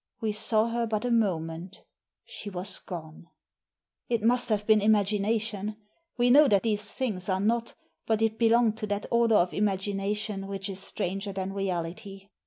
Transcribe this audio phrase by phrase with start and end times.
[0.19, 1.83] We saw her but a moment—
[2.25, 3.27] she was gone!
[4.09, 5.75] It must have been imagination;
[6.17, 7.75] we know that these things are not,
[8.07, 12.29] but it belonged to that order of imagination which is stranger than reality.